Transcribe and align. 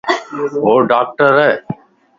وو 0.63 0.73
ڊاڪٽر 0.89 1.33
ائي 1.45 1.55